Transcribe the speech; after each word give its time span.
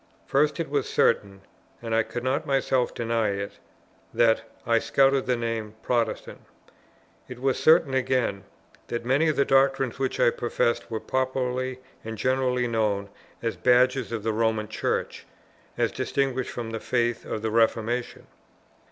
First 0.25 0.59
it 0.59 0.67
was 0.67 0.89
certain, 0.89 1.41
and 1.79 1.93
I 1.93 2.01
could 2.01 2.23
not 2.23 2.47
myself 2.47 2.91
deny 2.91 3.27
it, 3.35 3.59
that 4.15 4.41
I 4.65 4.79
scouted 4.79 5.27
the 5.27 5.35
name 5.35 5.75
"Protestant." 5.83 6.41
It 7.27 7.39
was 7.39 7.59
certain 7.59 7.93
again, 7.93 8.43
that 8.87 9.05
many 9.05 9.27
of 9.27 9.35
the 9.35 9.45
doctrines 9.45 9.99
which 9.99 10.19
I 10.19 10.31
professed 10.31 10.89
were 10.89 10.99
popularly 10.99 11.81
and 12.03 12.17
generally 12.17 12.67
known 12.67 13.09
as 13.43 13.55
badges 13.55 14.11
of 14.11 14.23
the 14.23 14.33
Roman 14.33 14.67
Church, 14.67 15.27
as 15.77 15.91
distinguished 15.91 16.49
from 16.49 16.71
the 16.71 16.79
faith 16.79 17.23
of 17.23 17.43
the 17.43 17.51
Reformation. 17.51 18.25